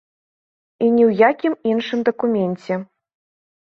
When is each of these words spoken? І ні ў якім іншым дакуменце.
І 0.85 0.87
ні 0.95 1.03
ў 1.09 1.23
якім 1.29 1.53
іншым 1.75 1.99
дакуменце. 2.11 2.85